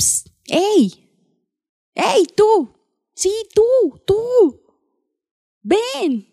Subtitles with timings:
[0.00, 0.28] Psst.
[0.46, 1.10] ¡Ey!
[1.94, 2.74] ¡Ey, tú!
[3.14, 4.62] Sí, tú, tú.
[5.62, 6.26] Ven.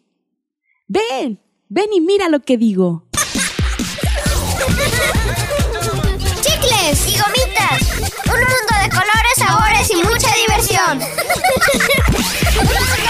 [0.88, 1.42] Ven.
[1.68, 3.10] Ven y mira lo que digo.
[6.42, 7.82] ¡Chicles y gomitas!
[8.26, 11.02] Un mundo de colores, sabores y mucha diversión.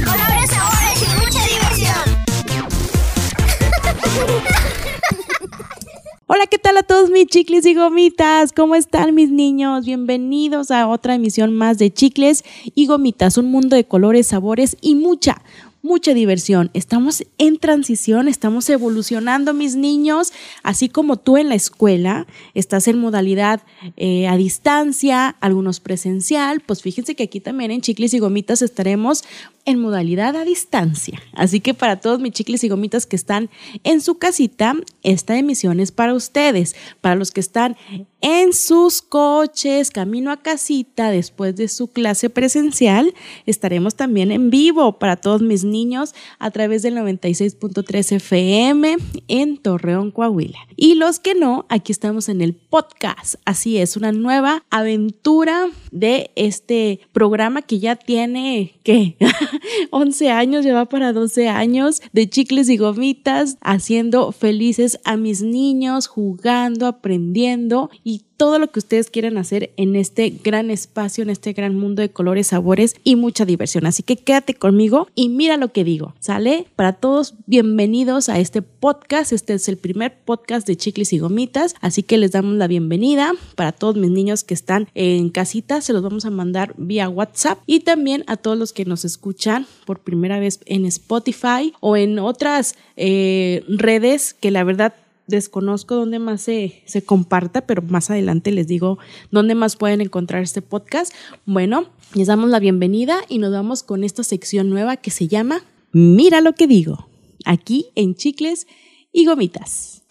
[6.35, 8.53] Hola, ¿qué tal a todos mis chicles y gomitas?
[8.53, 9.85] ¿Cómo están mis niños?
[9.85, 12.43] Bienvenidos a otra emisión más de Chicles
[12.75, 15.43] y Gomitas, un mundo de colores, sabores y mucha,
[15.83, 16.71] mucha diversión.
[16.75, 20.33] Estamos en transición, estamos evolucionando mis niños,
[20.63, 23.63] así como tú en la escuela estás en modalidad
[23.97, 29.25] eh, a distancia, algunos presencial, pues fíjense que aquí también en Chicles y Gomitas estaremos
[29.65, 31.23] en modalidad a distancia.
[31.35, 33.51] Así que para todos mis chicles y gomitas que están
[33.85, 36.75] en su casita, esta emisión es para ustedes.
[37.01, 37.77] Para los que están
[38.23, 43.13] en sus coches, camino a casita, después de su clase presencial,
[43.47, 48.97] estaremos también en vivo para todos mis niños a través del 96.3 FM
[49.27, 50.59] en Torreón, Coahuila.
[50.77, 53.35] Y los que no, aquí estamos en el podcast.
[53.45, 59.17] Así es, una nueva aventura de este programa que ya tiene, ¿qué?
[59.91, 66.07] 11 años, lleva para 12 años de chicles y gomitas, haciendo felices a mis niños,
[66.07, 71.53] jugando, aprendiendo y todo lo que ustedes quieran hacer en este gran espacio, en este
[71.53, 73.87] gran mundo de colores, sabores y mucha diversión.
[73.87, 76.15] Así que quédate conmigo y mira lo que digo.
[76.19, 76.67] ¿Sale?
[76.75, 79.33] Para todos, bienvenidos a este podcast.
[79.33, 81.75] Este es el primer podcast de Chicles y Gomitas.
[81.81, 83.33] Así que les damos la bienvenida.
[83.55, 87.61] Para todos mis niños que están en casita, se los vamos a mandar vía WhatsApp.
[87.67, 92.19] Y también a todos los que nos escuchan por primera vez en Spotify o en
[92.19, 94.95] otras eh, redes que la verdad
[95.37, 98.99] desconozco dónde más se, se comparta, pero más adelante les digo
[99.31, 101.13] dónde más pueden encontrar este podcast.
[101.45, 105.63] Bueno, les damos la bienvenida y nos vamos con esta sección nueva que se llama
[105.93, 107.09] Mira lo que digo,
[107.45, 108.67] aquí en Chicles
[109.13, 110.02] y Gomitas.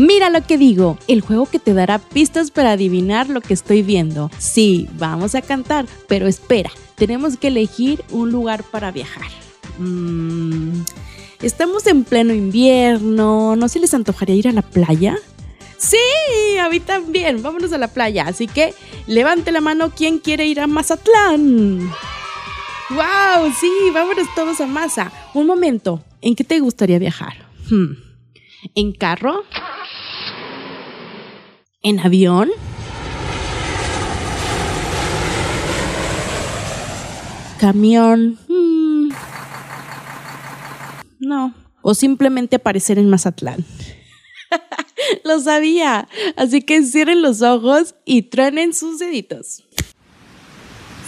[0.00, 3.82] Mira lo que digo, el juego que te dará pistas para adivinar lo que estoy
[3.82, 4.30] viendo.
[4.38, 9.28] Sí, vamos a cantar, pero espera, tenemos que elegir un lugar para viajar.
[9.78, 10.84] Mm,
[11.42, 15.18] estamos en pleno invierno, ¿no se les antojaría ir a la playa?
[15.76, 15.98] Sí,
[16.58, 18.72] a mí también, vámonos a la playa, así que
[19.06, 21.92] levante la mano quien quiere ir a Mazatlán.
[22.88, 23.52] ¡Wow!
[23.60, 25.12] Sí, vámonos todos a Maza.
[25.34, 27.34] Un momento, ¿en qué te gustaría viajar?
[27.68, 27.96] Hmm,
[28.74, 29.44] ¿En carro?
[31.82, 32.50] ¿En avión?
[37.58, 38.38] ¿Camión?
[38.48, 39.08] Mm.
[41.20, 41.54] No.
[41.80, 43.64] O simplemente aparecer en Mazatlán.
[45.24, 46.06] Lo sabía.
[46.36, 49.64] Así que cierren los ojos y truenen sus deditos.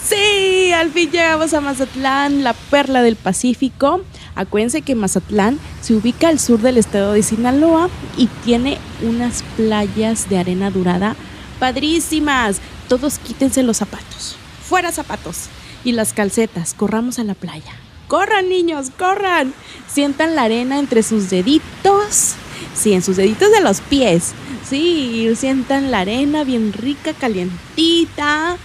[0.03, 4.01] Sí, al fin llegamos a Mazatlán, la perla del Pacífico.
[4.35, 10.29] Acuérdense que Mazatlán se ubica al sur del estado de Sinaloa y tiene unas playas
[10.29, 11.15] de arena dorada
[11.63, 12.57] padrísimas.
[12.89, 14.35] Todos quítense los zapatos.
[14.67, 15.45] Fuera zapatos.
[15.85, 16.73] Y las calcetas.
[16.73, 17.71] Corramos a la playa.
[18.09, 19.53] Corran niños, corran.
[19.87, 22.35] Sientan la arena entre sus deditos.
[22.75, 24.33] Sí, en sus deditos de los pies.
[24.67, 28.57] Sí, sientan la arena bien rica, calientita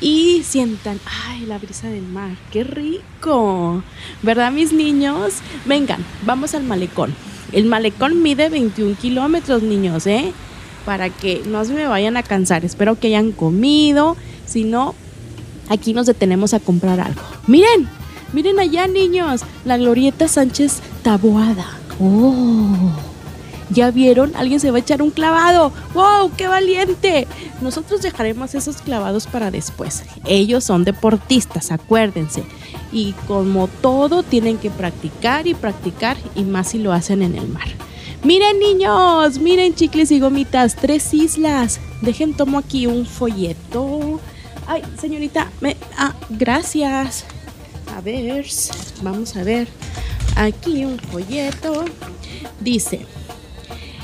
[0.00, 3.82] y sientan, ay, la brisa del mar, qué rico.
[4.22, 5.34] ¿Verdad, mis niños?
[5.66, 7.14] Vengan, vamos al malecón.
[7.52, 10.32] El malecón mide 21 kilómetros, niños, ¿eh?
[10.86, 12.64] Para que no se me vayan a cansar.
[12.64, 14.16] Espero que hayan comido.
[14.46, 14.94] Si no,
[15.68, 17.20] aquí nos detenemos a comprar algo.
[17.46, 17.88] Miren,
[18.32, 21.78] miren allá, niños, la glorieta Sánchez Taboada.
[22.00, 23.11] ¡Oh!
[23.72, 24.32] ¿Ya vieron?
[24.36, 25.72] Alguien se va a echar un clavado.
[25.94, 26.32] ¡Wow!
[26.36, 27.26] ¡Qué valiente!
[27.60, 30.02] Nosotros dejaremos esos clavados para después.
[30.26, 32.44] Ellos son deportistas, acuérdense.
[32.92, 37.48] Y como todo, tienen que practicar y practicar y más si lo hacen en el
[37.48, 37.68] mar.
[38.24, 41.80] Miren niños, miren chicles y gomitas, tres islas.
[42.02, 44.20] Dejen, tomo aquí un folleto.
[44.66, 47.24] Ay, señorita, me, ah, gracias.
[47.96, 48.46] A ver,
[49.02, 49.66] vamos a ver.
[50.36, 51.84] Aquí un folleto.
[52.60, 53.06] Dice,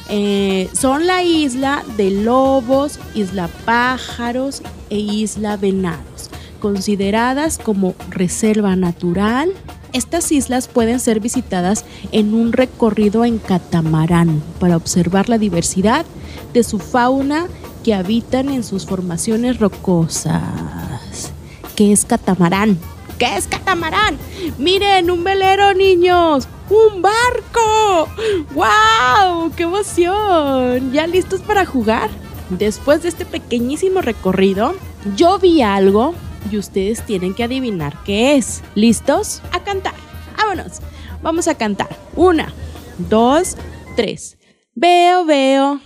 [0.08, 9.50] eh, son la isla de lobos, isla pájaros e isla venados, consideradas como reserva natural.
[9.92, 16.06] Estas islas pueden ser visitadas en un recorrido en catamarán para observar la diversidad
[16.52, 17.46] de su fauna
[17.84, 21.32] que habitan en sus formaciones rocosas.
[21.76, 22.78] ¿Qué es catamarán?
[23.18, 24.16] ¿Qué es catamarán?
[24.58, 26.48] Miren, un velero, niños.
[26.70, 28.08] ¡Un barco!
[28.52, 29.50] ¡Wow!
[29.56, 30.92] ¡Qué emoción!
[30.92, 32.10] ¿Ya listos para jugar?
[32.50, 34.74] Después de este pequeñísimo recorrido,
[35.16, 36.14] yo vi algo
[36.50, 38.62] y ustedes tienen que adivinar qué es.
[38.74, 39.42] ¿Listos?
[39.52, 39.94] A cantar.
[40.36, 40.80] Vámonos.
[41.22, 41.88] Vamos a cantar.
[42.14, 42.52] Una,
[42.98, 43.56] dos,
[43.96, 44.36] tres.
[44.74, 45.80] Veo, veo.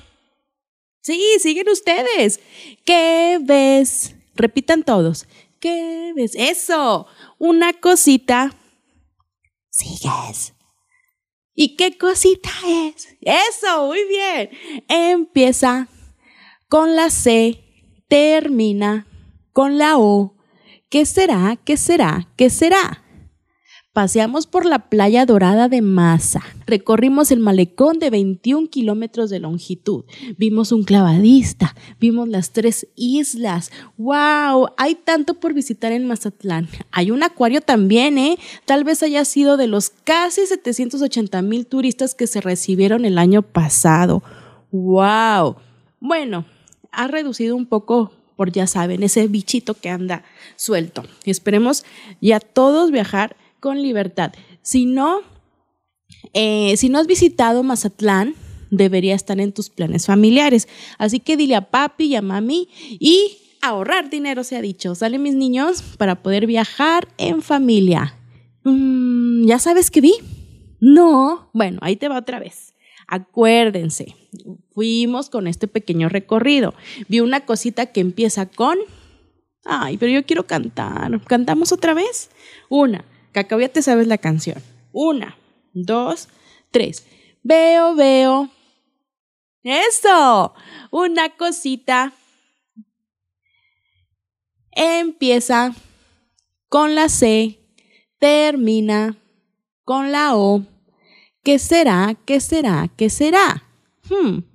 [1.00, 2.40] Sí, siguen ustedes.
[2.84, 4.14] ¿Qué ves?
[4.34, 5.26] Repitan todos.
[5.60, 6.32] ¿Qué ves?
[6.34, 7.06] Eso.
[7.38, 8.54] Una cosita.
[9.70, 10.54] Sigues.
[11.54, 13.16] ¿Y qué cosita es?
[13.20, 14.50] Eso, muy bien.
[14.88, 15.88] Empieza
[16.68, 17.62] con la C,
[18.08, 19.06] termina
[19.52, 20.34] con la O.
[20.88, 21.58] ¿Qué será?
[21.64, 22.28] ¿Qué será?
[22.36, 23.01] ¿Qué será?
[23.92, 26.40] Paseamos por la playa dorada de Masa.
[26.66, 30.06] Recorrimos el malecón de 21 kilómetros de longitud.
[30.38, 31.76] Vimos un clavadista.
[32.00, 33.70] Vimos las tres islas.
[33.98, 34.70] ¡Wow!
[34.78, 36.68] Hay tanto por visitar en Mazatlán.
[36.90, 38.38] Hay un acuario también, ¿eh?
[38.64, 43.42] Tal vez haya sido de los casi 780 mil turistas que se recibieron el año
[43.42, 44.22] pasado.
[44.70, 45.56] ¡Wow!
[46.00, 46.46] Bueno,
[46.92, 50.24] ha reducido un poco por, ya saben, ese bichito que anda
[50.56, 51.04] suelto.
[51.26, 51.84] Esperemos
[52.22, 54.32] ya todos viajar con libertad.
[54.60, 55.20] Si no,
[56.34, 58.34] eh, si no has visitado Mazatlán,
[58.70, 60.66] debería estar en tus planes familiares.
[60.98, 64.96] Así que dile a papi y a mami y ahorrar dinero, se ha dicho.
[64.96, 68.18] Sale mis niños para poder viajar en familia.
[68.64, 70.14] Mm, ¿Ya sabes qué vi?
[70.80, 71.48] No.
[71.54, 72.74] Bueno, ahí te va otra vez.
[73.06, 74.16] Acuérdense,
[74.72, 76.74] fuimos con este pequeño recorrido.
[77.08, 78.76] Vi una cosita que empieza con...
[79.64, 81.22] Ay, pero yo quiero cantar.
[81.26, 82.30] ¿Cantamos otra vez?
[82.68, 84.62] Una, Cacao, ya te sabes la canción.
[84.92, 85.36] Una,
[85.72, 86.28] dos,
[86.70, 87.06] tres.
[87.42, 88.50] Veo, veo.
[89.62, 90.54] Eso.
[90.90, 92.12] Una cosita.
[94.70, 95.74] Empieza
[96.68, 97.58] con la C.
[98.18, 99.16] Termina
[99.84, 100.64] con la O.
[101.42, 102.16] ¿Qué será?
[102.24, 102.88] ¿Qué será?
[102.96, 103.64] ¿Qué será?
[104.08, 104.51] Hmm.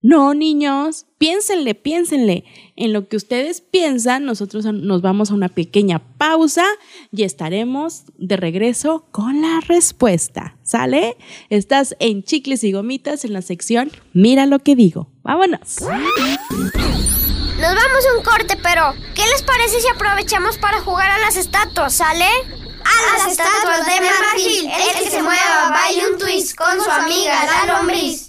[0.00, 2.44] No, niños, piénsenle, piénsenle.
[2.76, 6.64] En lo que ustedes piensan, nosotros nos vamos a una pequeña pausa
[7.10, 10.56] y estaremos de regreso con la respuesta.
[10.62, 11.16] ¿Sale?
[11.50, 15.10] Estás en Chicles y Gomitas en la sección Mira lo que digo.
[15.22, 15.80] Vámonos.
[15.80, 21.36] Nos vamos a un corte, pero ¿qué les parece si aprovechamos para jugar a las
[21.36, 22.24] estatuas, ¿sale?
[22.24, 27.66] A las, estatuas de marfil, el que se mueva, baile un twist con su amiga
[27.66, 28.27] la lombriz.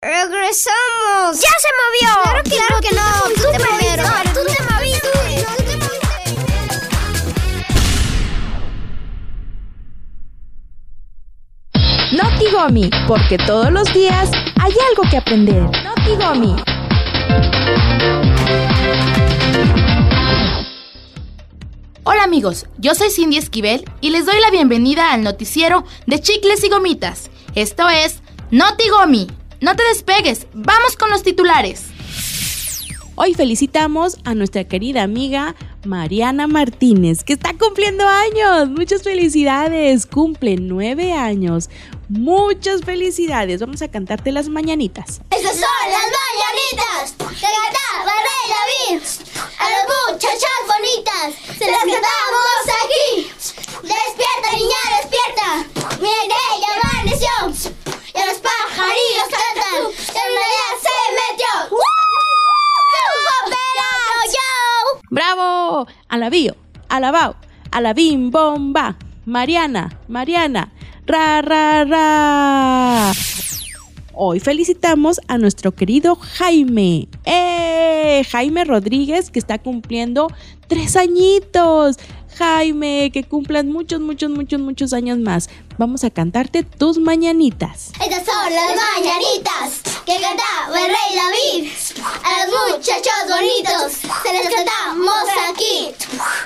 [0.00, 1.40] ¡Regresamos!
[1.40, 2.22] ¡Ya se movió!
[2.22, 3.02] Claro que, claro que no.
[3.34, 4.04] Tú, te primero.
[4.32, 5.08] Tú te moviste.
[12.12, 14.30] Notigomi, porque todos los días
[14.60, 15.62] hay algo que aprender.
[15.62, 16.54] Notigomi.
[22.04, 26.62] Hola amigos, yo soy Cindy Esquivel y les doy la bienvenida al noticiero de Chicles
[26.62, 27.32] y Gomitas.
[27.56, 28.22] Esto es
[28.52, 29.26] Notigomi.
[29.60, 31.86] No te despegues, vamos con los titulares.
[33.16, 38.68] Hoy felicitamos a nuestra querida amiga Mariana Martínez, que está cumpliendo años.
[38.68, 41.68] Muchas felicidades, cumple nueve años.
[42.08, 43.60] Muchas felicidades.
[43.60, 45.20] Vamos a cantarte las mañanitas.
[45.30, 49.02] Estas son las mañanitas Rey David.
[49.58, 53.30] A las muchachas bonitas se las cantamos aquí.
[53.82, 55.48] Despierta, niña, despierta.
[56.00, 57.34] Mira que ella amaneció.
[58.14, 59.80] Y a los pajarillos cantan.
[59.84, 61.52] Y una ya se metió.
[61.70, 61.86] ¡Yo,
[64.32, 65.00] yo!
[65.10, 65.86] ¡Bravo!
[66.08, 66.56] Alabío,
[66.98, 67.36] alabao,
[67.70, 68.96] alabim, bomba.
[69.24, 70.72] Mariana, Mariana,
[71.06, 73.12] ra, ra, ra.
[74.14, 77.08] Hoy felicitamos a nuestro querido Jaime.
[77.24, 78.24] ¡Eh!
[78.30, 80.28] Jaime Rodríguez, que está cumpliendo
[80.66, 81.98] tres añitos.
[82.38, 85.50] Jaime, que cumplan muchos, muchos, muchos, muchos años más.
[85.76, 87.90] Vamos a cantarte tus mañanitas.
[88.00, 91.72] Estas son las mañanitas que cantaba el rey David.
[92.22, 93.92] A los muchachos bonitos
[94.22, 95.92] se les cantamos aquí.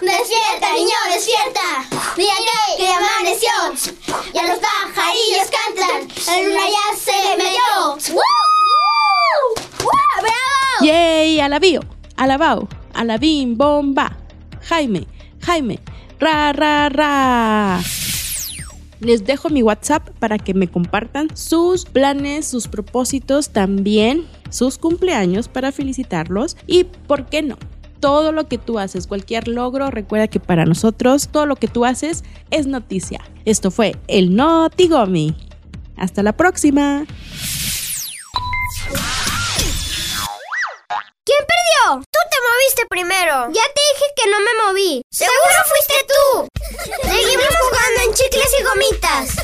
[0.01, 1.85] Despierta, niño, despierta.
[2.17, 3.51] Mira que, que amaneció.
[4.33, 6.37] Y a los pajarillos cantan.
[6.37, 8.15] El luna ya se metió.
[8.15, 8.23] ¡Woo!
[9.79, 9.91] ¡Woo!
[10.23, 10.35] ¡Bravo!
[10.81, 11.41] ¡Yay!
[11.41, 11.81] Alabío,
[12.17, 14.17] alabao, alabim, bomba.
[14.63, 15.07] Jaime,
[15.43, 15.81] Jaime,
[16.19, 17.81] ra, ra, ra.
[19.01, 25.49] Les dejo mi WhatsApp para que me compartan sus planes, sus propósitos, también sus cumpleaños
[25.49, 27.57] para felicitarlos y, ¿por qué no?
[27.99, 31.85] Todo lo que tú haces, cualquier logro, recuerda que para nosotros todo lo que tú
[31.85, 33.21] haces es noticia.
[33.45, 35.35] Esto fue el Notigomi.
[35.97, 37.05] Hasta la próxima.
[42.89, 43.49] primero.
[43.53, 45.03] Ya te dije que no me moví.
[45.11, 46.49] Seguro, fuiste tú.
[47.03, 49.37] Seguimos jugando en chicles y gomitas.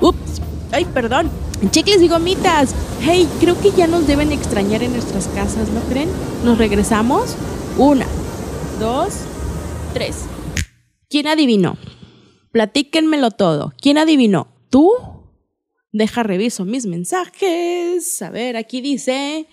[0.00, 0.40] Ups.
[0.72, 1.30] Ay, perdón.
[1.70, 2.74] Chicles y gomitas.
[3.00, 6.10] Hey, creo que ya nos deben extrañar en nuestras casas, ¿no creen?
[6.44, 7.34] Nos regresamos.
[7.78, 8.06] Una,
[8.78, 9.14] dos,
[9.94, 10.16] tres.
[11.08, 11.76] ¿Quién adivinó?
[12.56, 13.74] Platíquenmelo todo.
[13.82, 14.48] ¿Quién adivinó?
[14.70, 14.90] ¿Tú?
[15.92, 18.22] Deja reviso mis mensajes.
[18.22, 19.46] A ver, aquí dice,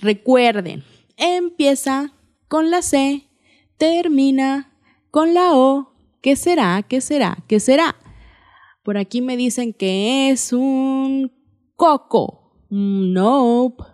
[0.00, 0.82] recuerden,
[1.16, 2.12] empieza
[2.48, 3.28] con la C,
[3.76, 4.76] termina
[5.12, 5.92] con la O.
[6.22, 6.82] ¿Qué será?
[6.82, 7.38] ¿Qué será?
[7.46, 7.94] ¿Qué será?
[8.82, 11.30] Por aquí me dicen que es un
[11.76, 12.66] coco.
[12.68, 13.84] Nope.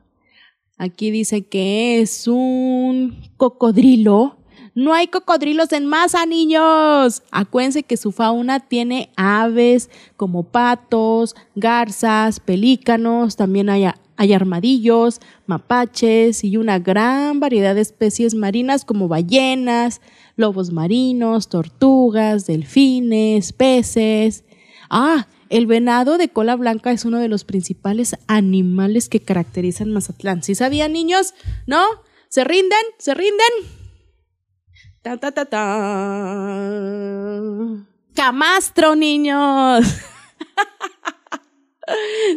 [0.78, 4.38] Aquí dice que es un cocodrilo.
[4.76, 7.22] No hay cocodrilos en masa, niños.
[7.30, 13.86] Acuérdense que su fauna tiene aves como patos, garzas, pelícanos, también hay,
[14.18, 20.02] hay armadillos, mapaches y una gran variedad de especies marinas como ballenas,
[20.36, 24.44] lobos marinos, tortugas, delfines, peces.
[24.90, 30.42] Ah, el venado de cola blanca es uno de los principales animales que caracterizan Mazatlán.
[30.42, 31.32] ¿Sí sabían, niños?
[31.66, 31.82] ¿No?
[32.28, 32.82] ¿Se rinden?
[32.98, 33.75] ¿Se rinden?
[35.06, 35.62] Ta, ta, ta, ta.
[38.12, 39.86] Camastro, niños.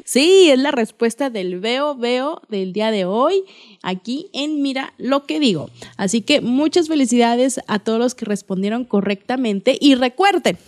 [0.05, 3.43] Sí, es la respuesta del veo, veo del día de hoy
[3.81, 5.71] aquí en Mira lo que digo.
[5.97, 10.59] Así que muchas felicidades a todos los que respondieron correctamente y recuerden,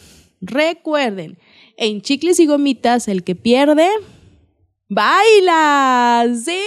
[0.41, 1.37] recuerden,
[1.77, 3.87] en chicles y gomitas el que pierde
[4.91, 6.27] baila.
[6.43, 6.59] Sí,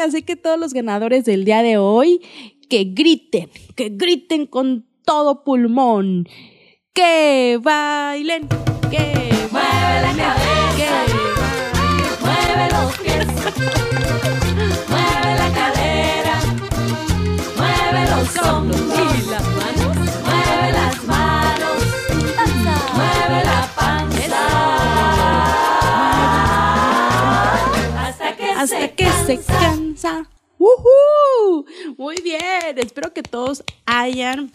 [0.00, 2.22] así que todos los ganadores del día de hoy
[2.66, 6.28] que griten, que griten con todo pulmón.
[6.92, 8.48] Que bailen,
[8.90, 11.04] que Mueve la cabeza,
[12.20, 13.26] mueve los pies,
[14.88, 16.36] mueve la cadera,
[17.56, 18.80] mueve los hombros.
[18.80, 21.78] Y las manos, mueve las manos,
[22.94, 24.44] mueve la panza,
[28.08, 30.33] hasta que hasta se que se cansa.
[32.04, 34.50] Muy bien, espero que todos hayan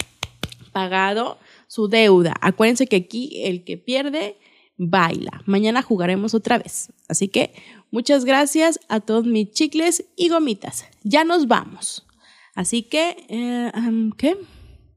[0.70, 2.32] pagado su deuda.
[2.40, 4.38] Acuérdense que aquí el que pierde
[4.76, 5.42] baila.
[5.46, 6.92] Mañana jugaremos otra vez.
[7.08, 7.52] Así que
[7.90, 10.86] muchas gracias a todos mis chicles y gomitas.
[11.02, 12.06] Ya nos vamos.
[12.54, 14.36] Así que, eh, am, ¿qué?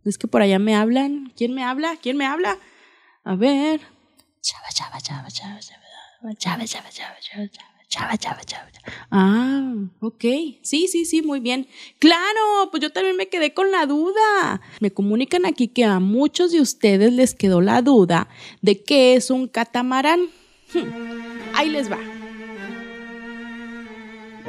[0.05, 1.33] Es que por allá me hablan.
[1.35, 1.97] ¿Quién me habla?
[2.03, 2.59] ¿Quién me habla?
[3.23, 3.81] A ver.
[4.41, 8.67] Chava, chava, chava, chava, chava, chava, chava, chava, chava, chava, chava, chava, chava.
[9.11, 10.23] Ah, ok.
[10.61, 11.67] Sí, sí, sí, muy bien.
[11.99, 14.59] Claro, pues yo también me quedé con la duda.
[14.81, 18.27] Me comunican aquí que a muchos de ustedes les quedó la duda
[18.61, 20.21] de qué es un catamarán.
[20.73, 21.99] Hmm, Ahí les va.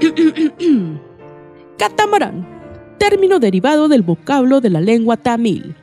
[1.79, 2.47] Catamarán,
[2.99, 5.77] término derivado del vocablo de la lengua tamil.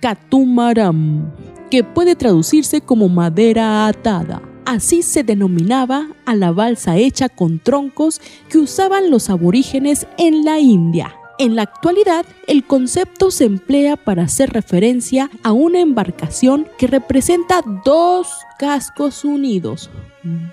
[0.00, 1.30] Catumaram,
[1.70, 4.42] que puede traducirse como madera atada.
[4.66, 10.58] Así se denominaba a la balsa hecha con troncos que usaban los aborígenes en la
[10.58, 11.14] India.
[11.38, 17.60] En la actualidad, el concepto se emplea para hacer referencia a una embarcación que representa
[17.84, 18.28] dos
[18.58, 19.90] cascos unidos.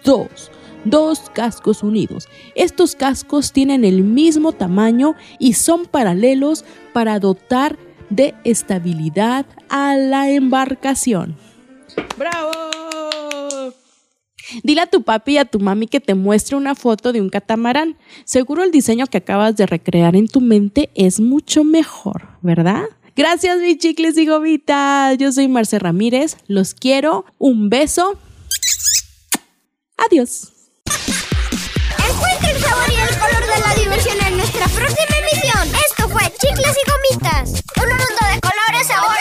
[0.04, 0.52] Dos.
[0.84, 2.28] Dos cascos unidos.
[2.56, 7.78] Estos cascos tienen el mismo tamaño y son paralelos para dotar
[8.10, 11.36] de estabilidad a la embarcación.
[12.18, 12.81] ¡Bravo!
[14.64, 17.30] Dile a tu papi y a tu mami que te muestre una foto de un
[17.30, 17.98] catamarán.
[18.26, 22.84] Seguro el diseño que acabas de recrear en tu mente es mucho mejor, ¿verdad?
[23.16, 25.18] Gracias, mis chicles y gomitas.
[25.18, 26.38] Yo soy Marce Ramírez.
[26.48, 27.26] Los quiero.
[27.38, 28.18] Un beso.
[29.98, 30.48] Adiós.
[32.10, 35.68] Encuentra el sabor y el color de la diversión en nuestra próxima emisión.
[35.86, 37.64] Esto fue Chicles y Gomitas.
[37.78, 39.21] Un mundo de colores ahora.